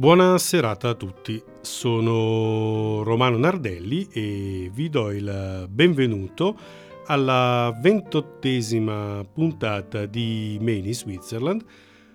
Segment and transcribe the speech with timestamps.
[0.00, 6.56] Buona serata a tutti, sono Romano Nardelli e vi do il benvenuto
[7.04, 11.62] alla ventottesima puntata di Mani Switzerland,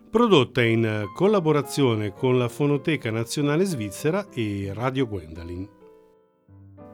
[0.10, 5.70] prodotta in collaborazione con la Fonoteca Nazionale Svizzera e Radio Gwendolyn.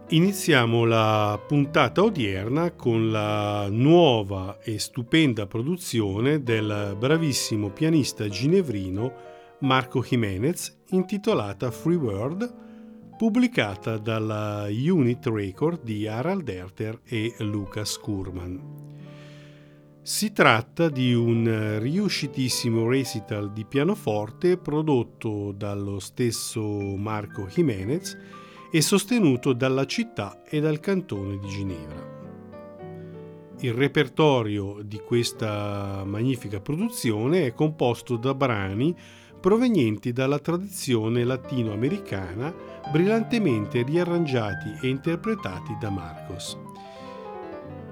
[0.10, 9.31] Iniziamo la puntata odierna con la nuova e stupenda produzione del bravissimo pianista ginevrino
[9.62, 18.80] Marco Jimenez intitolata Free World, pubblicata dalla Unit Record di Harald Erter e Lucas Kurman.
[20.02, 26.64] Si tratta di un riuscitissimo recital di pianoforte prodotto dallo stesso
[26.98, 28.18] Marco Jimenez
[28.72, 32.20] e sostenuto dalla città e dal cantone di Ginevra.
[33.60, 38.96] Il repertorio di questa magnifica produzione è composto da brani
[39.42, 42.54] provenienti dalla tradizione latinoamericana
[42.92, 46.58] brillantemente riarrangiati e interpretati da Marcos.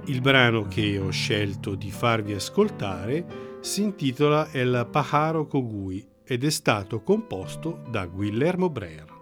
[0.06, 6.50] Il brano che ho scelto di farvi ascoltare si intitola El Pajaro Cogui ed è
[6.52, 9.19] stato composto da Guillermo Breer.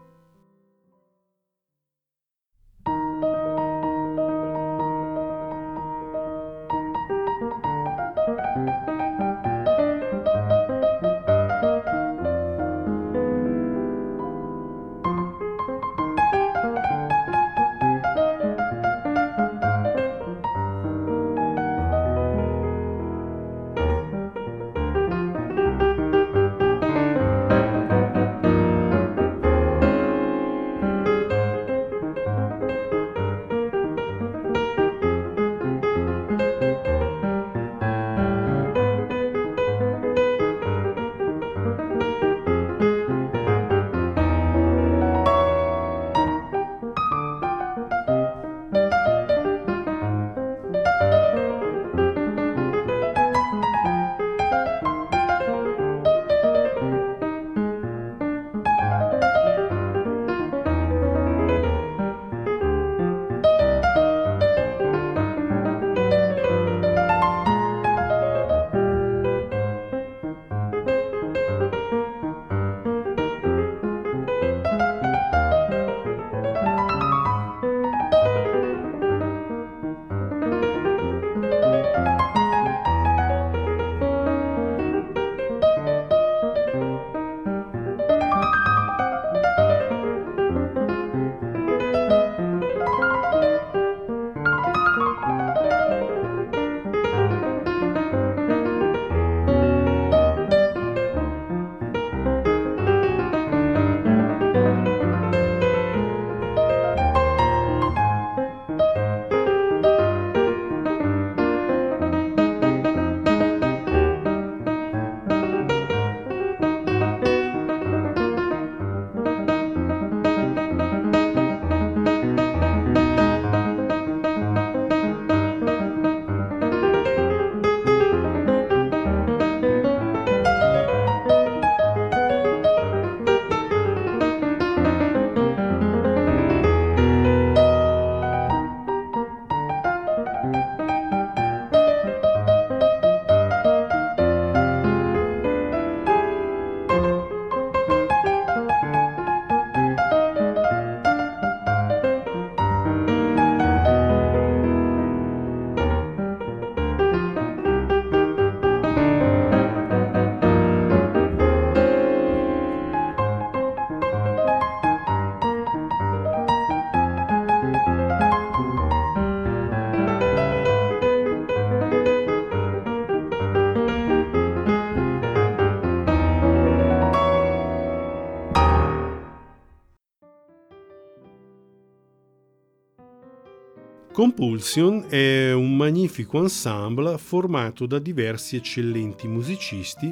[184.18, 190.12] Compulsion è un magnifico ensemble formato da diversi eccellenti musicisti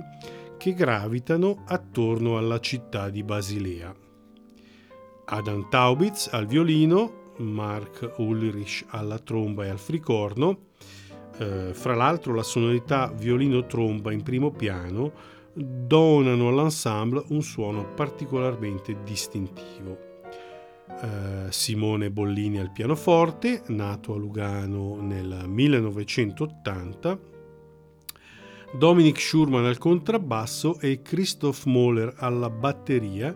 [0.57, 3.91] che gravitano attorno alla città di Basilea.
[5.25, 10.67] Adam Taubitz al violino, Mark Ulrich alla tromba e al fricorno,
[11.39, 15.13] eh, fra l'altro la sonorità violino-tromba in primo piano
[15.51, 20.04] donano all'ensemble un suono particolarmente distintivo
[20.87, 27.19] eh, Simone Bollini al pianoforte, nato a Lugano nel 1980.
[28.77, 33.35] Dominic Schurman al contrabbasso e Christoph Mahler alla batteria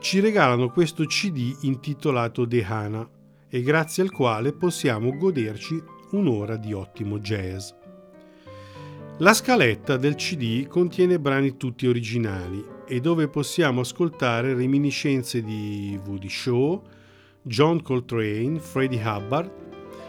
[0.00, 3.08] ci regalano questo CD intitolato The Hana
[3.48, 5.82] e grazie al quale possiamo goderci
[6.12, 7.70] un'ora di ottimo jazz.
[9.18, 16.28] La scaletta del CD contiene brani tutti originali e dove possiamo ascoltare reminiscenze di Woody
[16.28, 16.82] Shaw,
[17.40, 19.48] John Coltrane, Freddie Hubbard,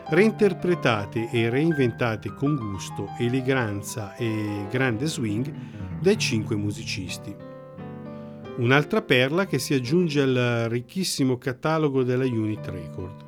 [0.09, 5.53] reinterpretate e reinventate con gusto, eleganza e grande swing
[6.01, 7.33] dai cinque musicisti.
[8.57, 13.25] Un'altra perla che si aggiunge al ricchissimo catalogo della Unit Record.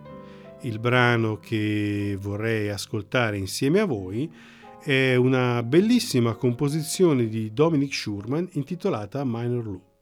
[0.61, 4.29] Il brano che vorrei ascoltare insieme a voi è
[4.85, 9.92] una bellissima composizione di Dominic Schurman intitolata Minor Loop.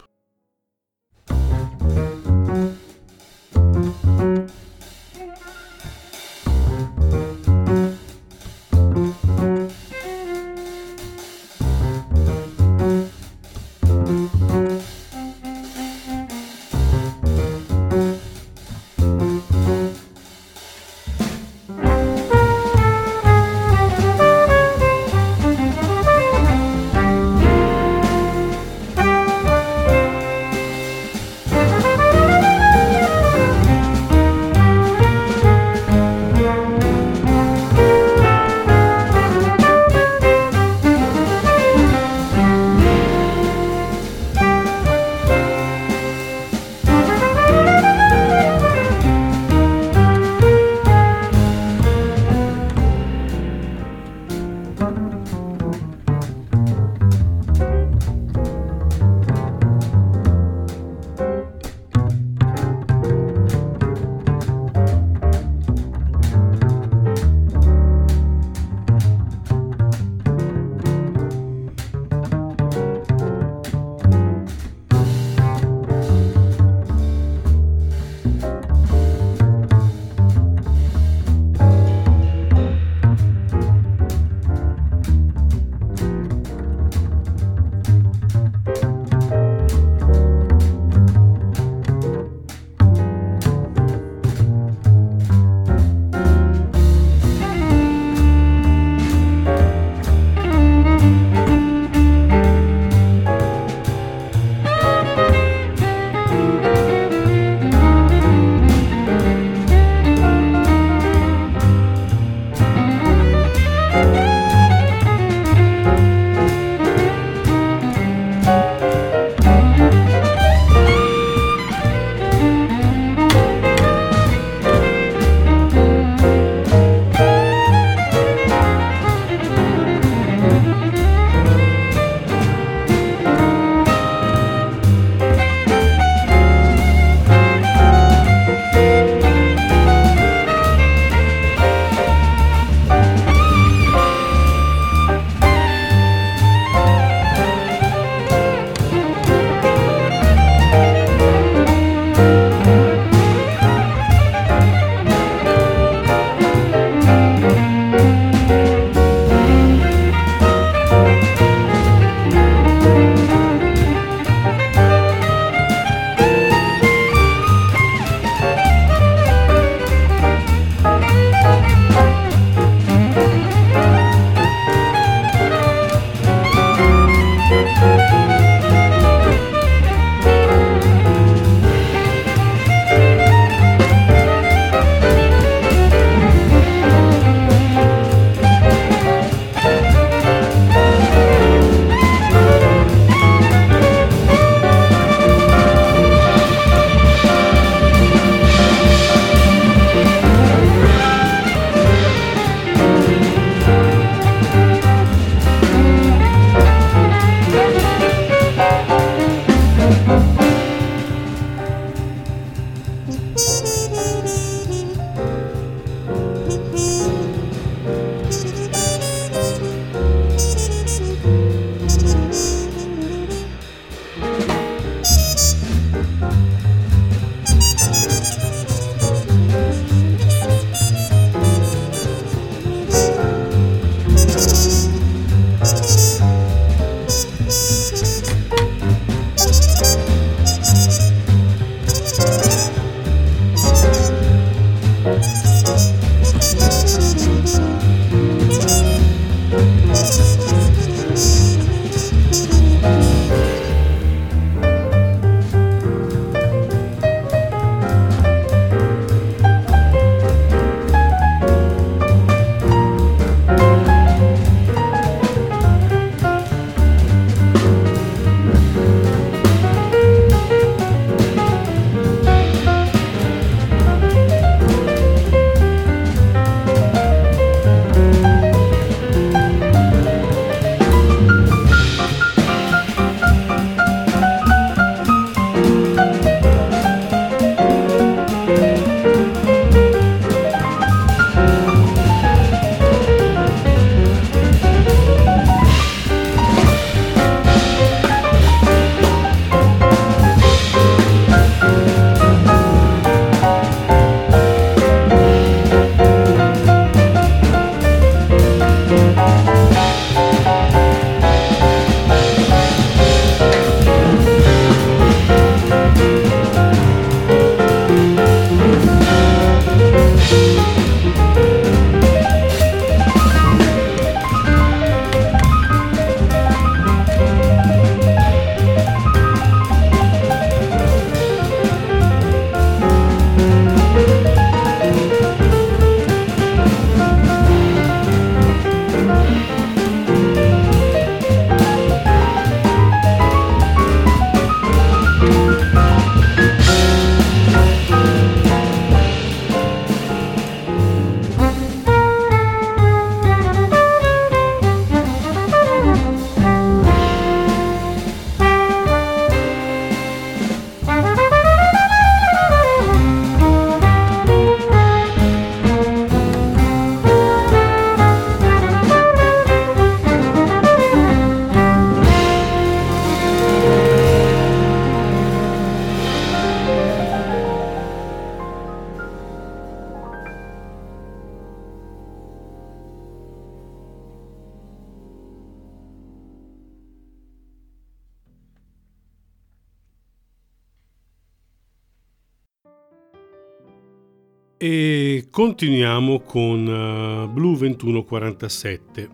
[395.42, 399.10] Continuiamo con uh, Blue 2147,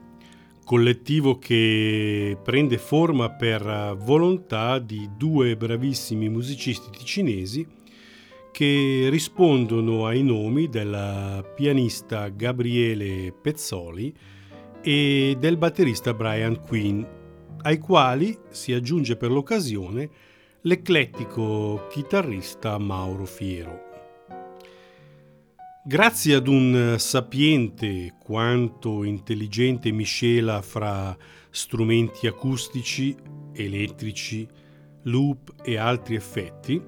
[0.65, 7.65] collettivo che prende forma per uh, volontà di due bravissimi musicisti ticinesi
[8.51, 14.13] che rispondono ai nomi del pianista Gabriele Pezzoli
[14.81, 17.05] e del batterista Brian Quinn,
[17.61, 20.09] ai quali si aggiunge per l'occasione
[20.63, 23.86] l'eclettico chitarrista Mauro Fiero.
[25.87, 31.15] Grazie ad un sapiente quanto intelligente miscela fra
[31.49, 33.15] strumenti acustici,
[33.53, 34.45] elettrici,
[35.03, 36.83] loop e altri effetti,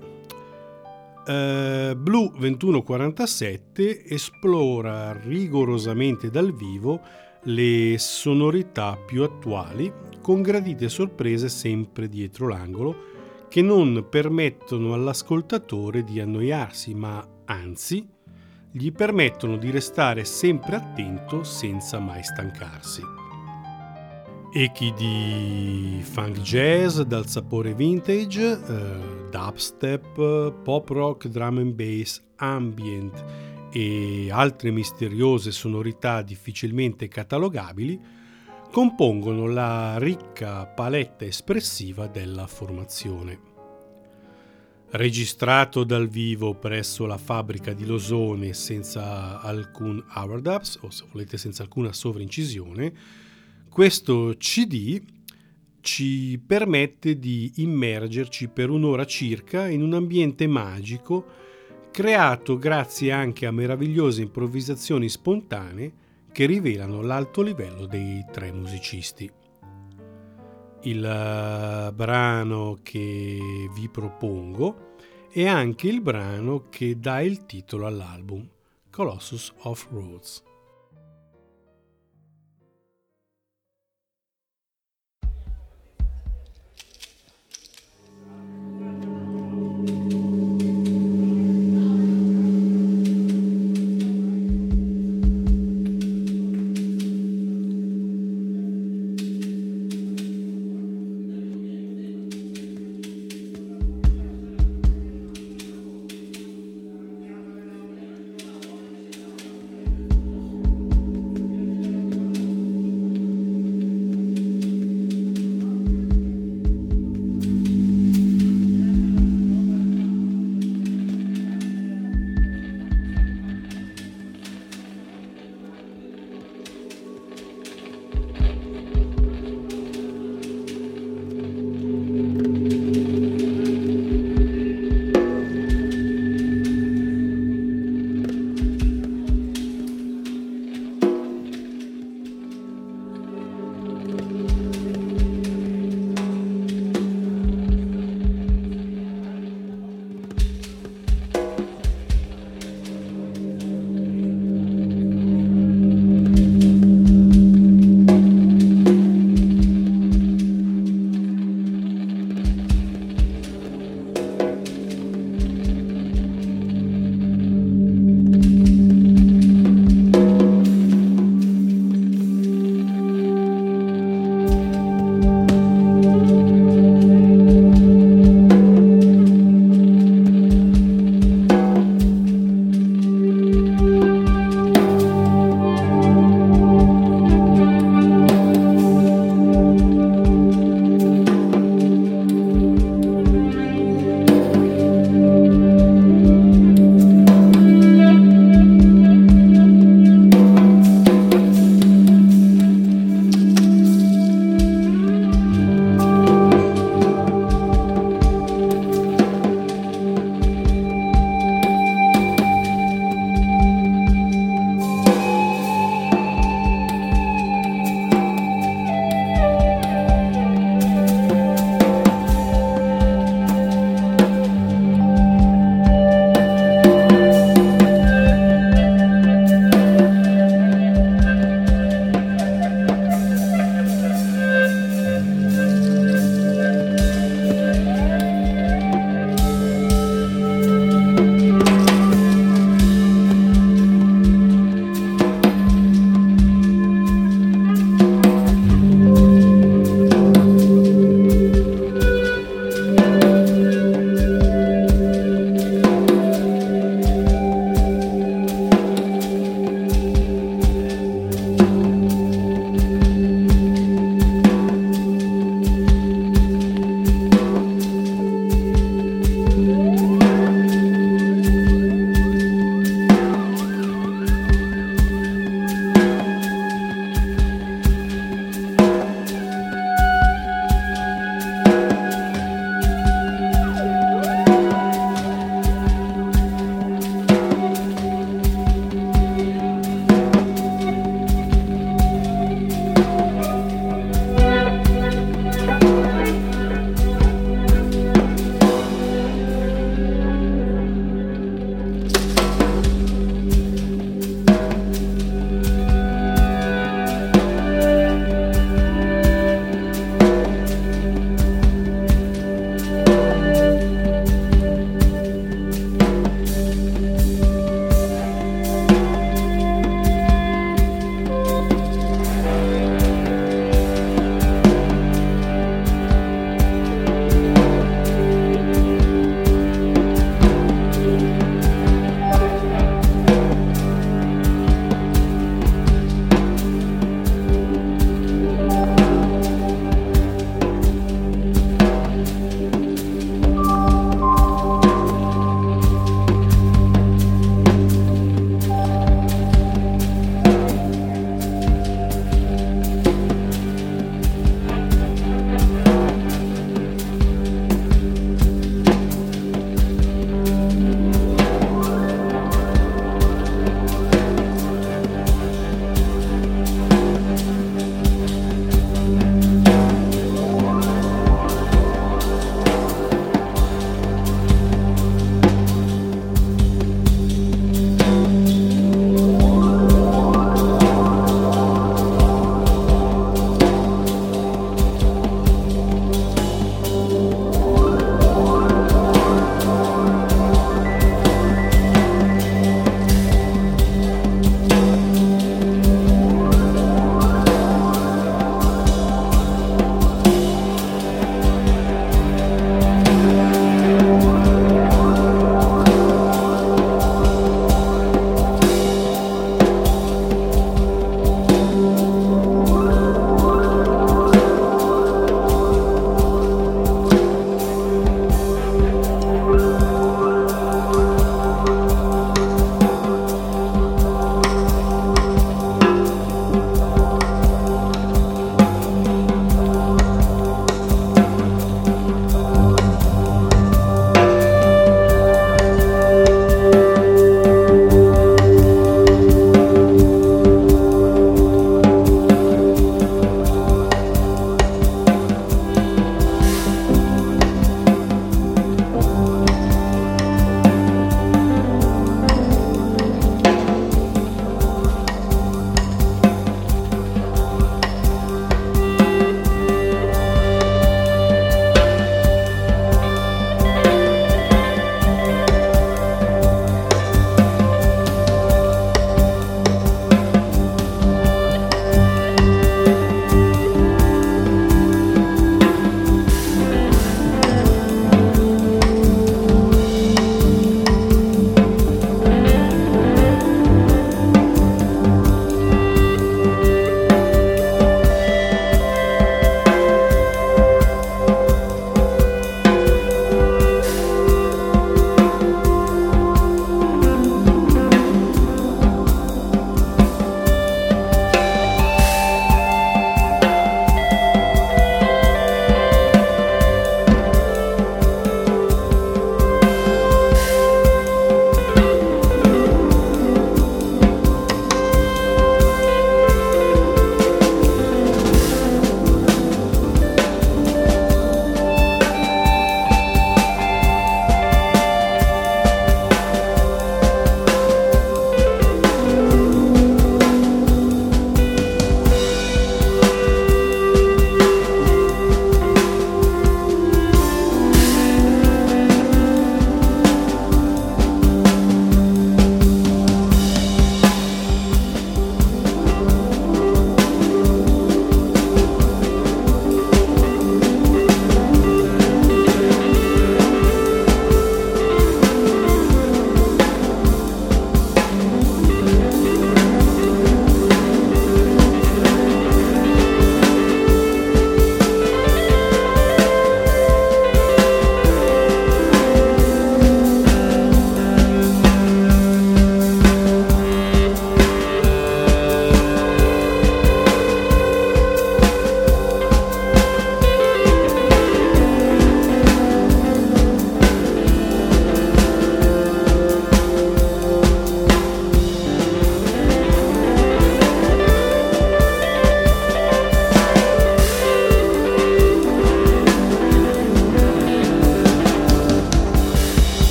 [1.26, 7.00] eh, Blue 2147 esplora rigorosamente dal vivo
[7.44, 9.90] le sonorità più attuali
[10.22, 18.18] con gradite sorprese sempre dietro l'angolo che non permettono all'ascoltatore di annoiarsi ma anzi
[18.72, 23.02] gli permettono di restare sempre attento senza mai stancarsi.
[24.52, 33.24] Echi di funk jazz dal sapore vintage, eh, dubstep, pop rock, drum and bass, ambient
[33.72, 38.18] e altre misteriose sonorità difficilmente catalogabili
[38.72, 43.49] compongono la ricca paletta espressiva della formazione
[44.92, 51.64] registrato dal vivo presso la fabbrica di Losone senza alcun overdubs o se volete senza
[51.64, 52.94] alcuna sovraincisione,
[53.70, 55.02] questo CD
[55.82, 61.26] ci permette di immergerci per un'ora circa in un ambiente magico
[61.92, 65.92] creato grazie anche a meravigliose improvvisazioni spontanee
[66.32, 69.30] che rivelano l'alto livello dei tre musicisti.
[70.84, 73.38] Il uh, brano che
[73.74, 74.96] vi propongo
[75.30, 78.48] è anche il brano che dà il titolo all'album,
[78.90, 80.49] Colossus of Rhodes.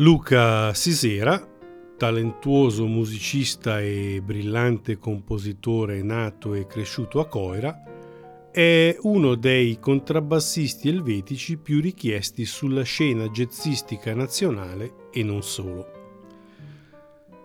[0.00, 1.44] Luca Sisera,
[1.96, 7.82] talentuoso musicista e brillante compositore nato e cresciuto a Coira,
[8.52, 15.90] è uno dei contrabbassisti elvetici più richiesti sulla scena jazzistica nazionale e non solo.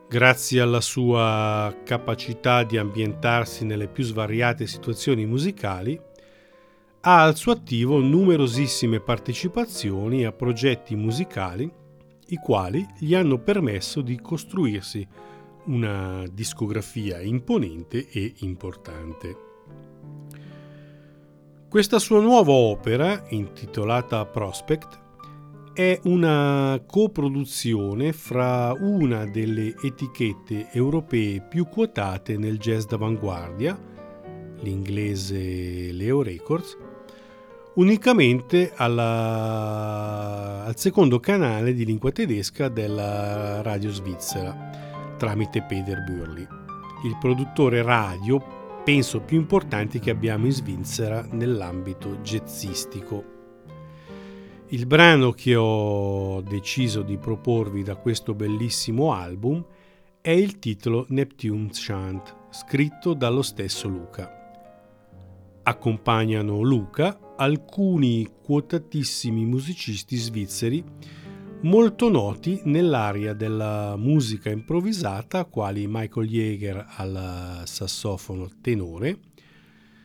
[0.08, 6.00] Grazie alla sua capacità di ambientarsi nelle più svariate situazioni musicali,
[7.02, 11.82] ha al suo attivo numerosissime partecipazioni a progetti musicali
[12.34, 15.08] i quali gli hanno permesso di costruirsi
[15.66, 19.38] una discografia imponente e importante.
[21.70, 25.02] Questa sua nuova opera, intitolata Prospect,
[25.74, 33.80] è una coproduzione fra una delle etichette europee più quotate nel jazz d'avanguardia,
[34.60, 36.78] l'inglese Leo Records,
[37.76, 44.84] unicamente alla, al secondo canale di lingua tedesca della radio svizzera
[45.18, 46.46] tramite Peter Burley,
[47.06, 53.32] il produttore radio penso più importante che abbiamo in Svizzera nell'ambito jazzistico.
[54.68, 59.64] Il brano che ho deciso di proporvi da questo bellissimo album
[60.20, 64.43] è il titolo Neptune Chant, scritto dallo stesso Luca.
[65.64, 70.84] Accompagnano Luca alcuni quotatissimi musicisti svizzeri
[71.62, 79.20] molto noti nell'area della musica improvvisata, quali Michael Jäger al sassofono tenore,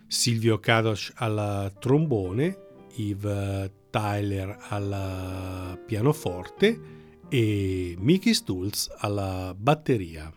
[0.06, 2.56] Silvio Kadosh al trombone,
[2.94, 6.80] Yves Tyler al pianoforte
[7.28, 10.32] e Mickey Stulz alla batteria.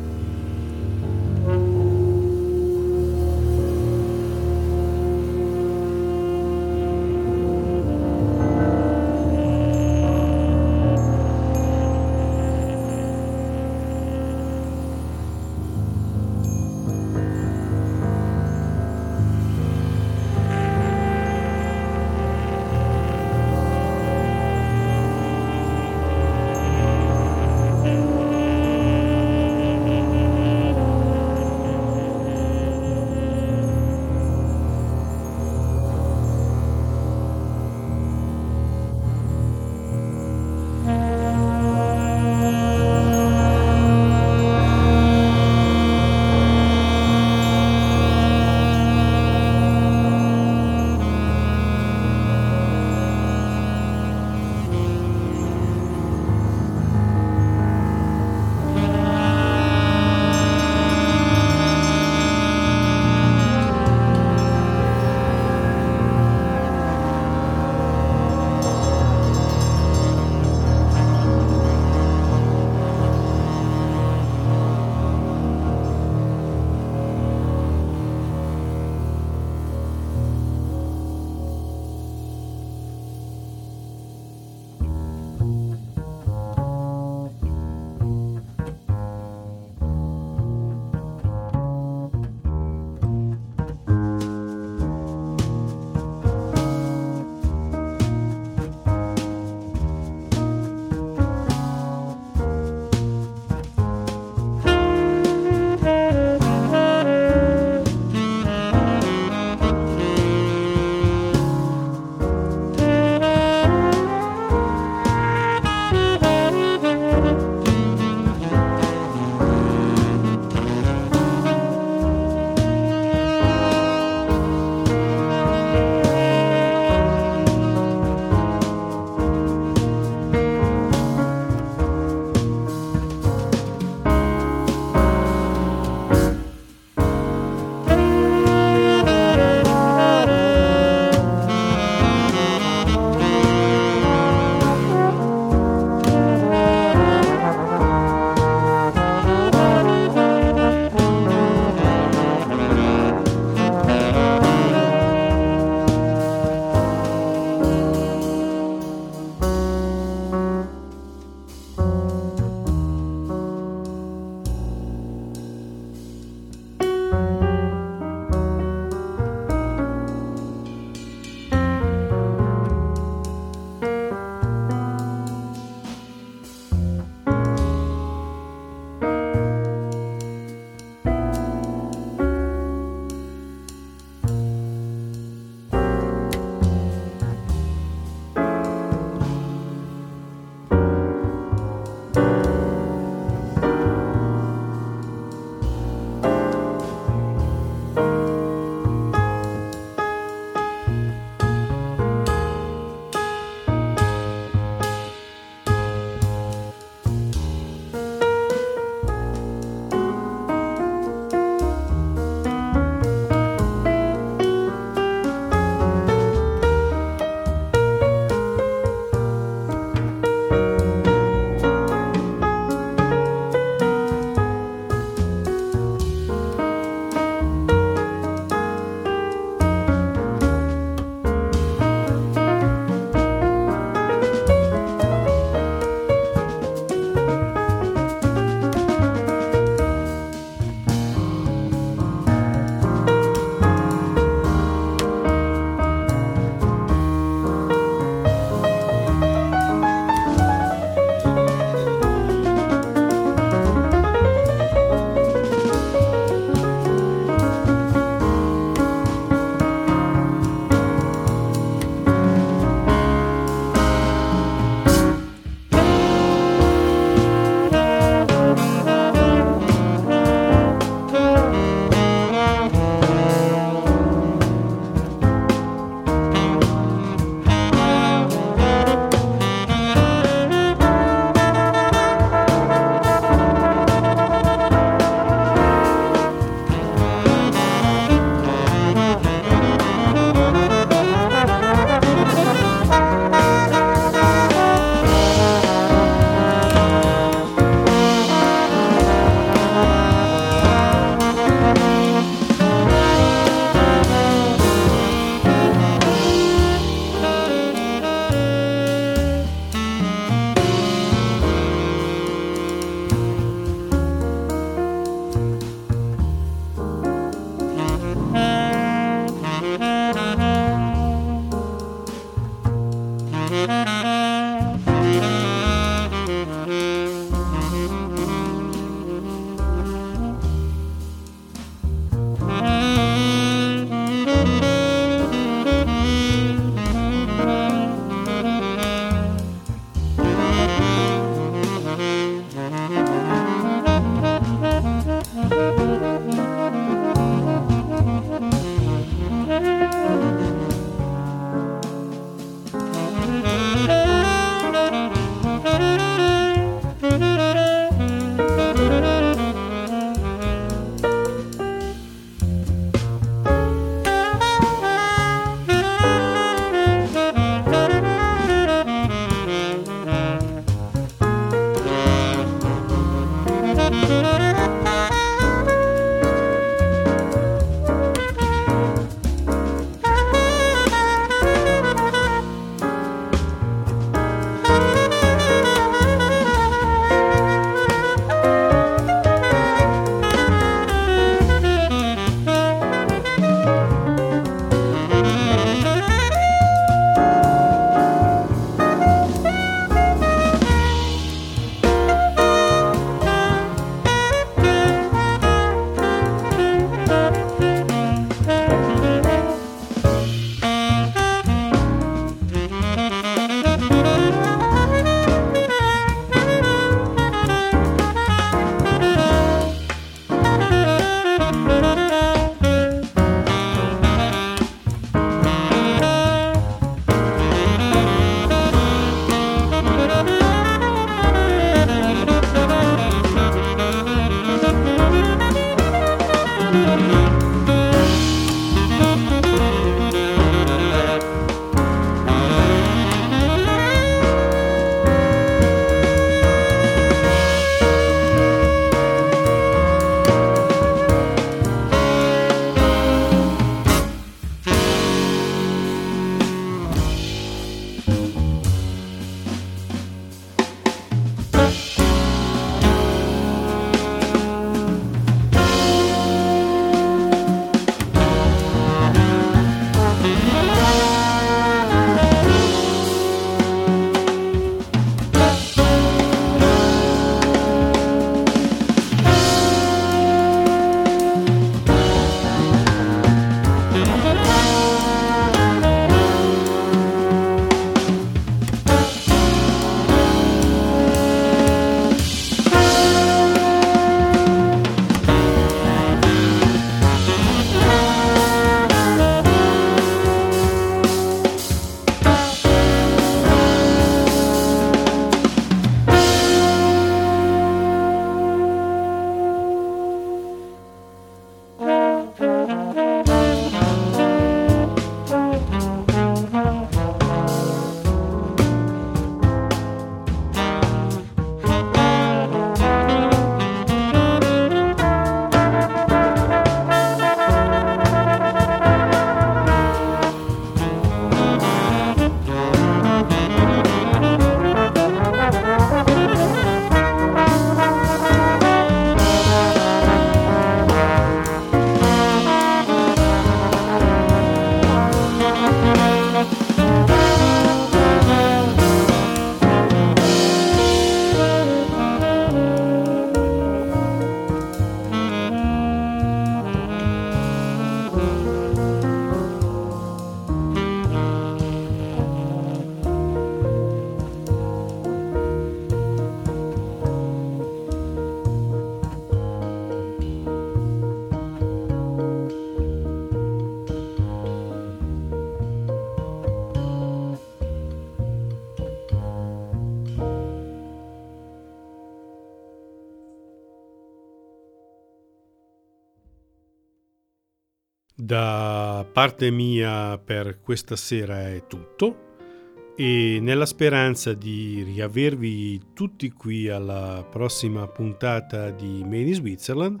[589.20, 597.22] Parte mia per questa sera è tutto e nella speranza di riavervi tutti qui alla
[597.28, 600.00] prossima puntata di Made in Switzerland,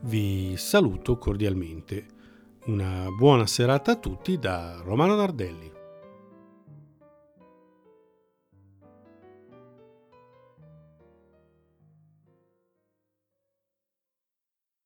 [0.00, 2.06] vi saluto cordialmente.
[2.64, 5.69] Una buona serata a tutti da Romano Nardelli.